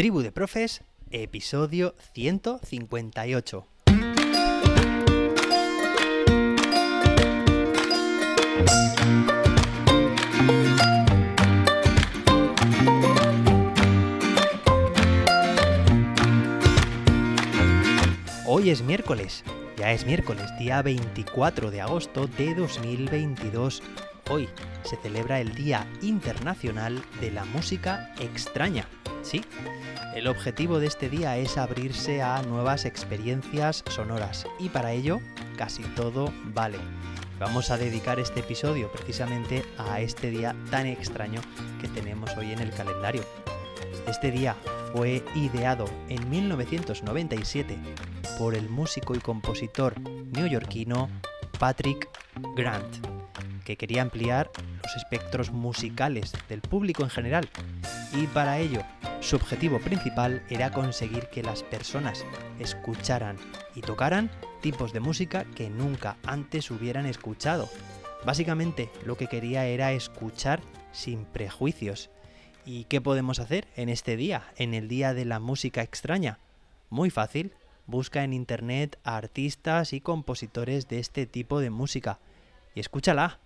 [0.00, 3.66] Tribu de Profes, episodio 158.
[18.46, 19.44] Hoy es miércoles,
[19.76, 23.82] ya es miércoles, día 24 de agosto de 2022.
[24.30, 24.48] Hoy
[24.84, 28.86] se celebra el Día Internacional de la Música Extraña.
[29.22, 29.42] Sí,
[30.14, 35.20] el objetivo de este día es abrirse a nuevas experiencias sonoras y para ello
[35.58, 36.78] casi todo vale.
[37.40, 41.40] Vamos a dedicar este episodio precisamente a este día tan extraño
[41.80, 43.24] que tenemos hoy en el calendario.
[44.06, 44.54] Este día
[44.94, 47.76] fue ideado en 1997
[48.38, 51.08] por el músico y compositor neoyorquino
[51.58, 52.08] Patrick
[52.54, 53.19] Grant,
[53.70, 54.50] que quería ampliar
[54.82, 57.48] los espectros musicales del público en general
[58.12, 58.82] y para ello
[59.20, 62.24] su objetivo principal era conseguir que las personas
[62.58, 63.36] escucharan
[63.76, 64.28] y tocaran
[64.60, 67.68] tipos de música que nunca antes hubieran escuchado.
[68.24, 70.60] Básicamente lo que quería era escuchar
[70.90, 72.10] sin prejuicios.
[72.66, 76.40] ¿Y qué podemos hacer en este día, en el día de la música extraña?
[76.88, 77.52] Muy fácil,
[77.86, 82.18] busca en internet a artistas y compositores de este tipo de música
[82.74, 83.38] y escúchala.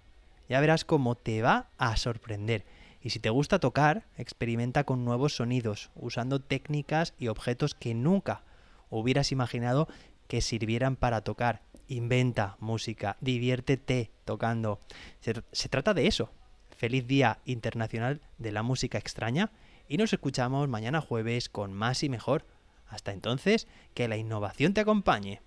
[0.49, 2.65] Ya verás cómo te va a sorprender.
[3.01, 8.45] Y si te gusta tocar, experimenta con nuevos sonidos, usando técnicas y objetos que nunca
[8.89, 9.89] hubieras imaginado
[10.29, 11.63] que sirvieran para tocar.
[11.89, 14.81] Inventa música, diviértete tocando.
[15.21, 16.31] Se, se, trata de eso.
[16.77, 19.51] Feliz Día Internacional de la Música Extraña
[19.87, 22.47] y nos escuchamos mañana jueves con más y mejor.
[22.89, 25.41] Hasta entonces, que la innovación te acompañe.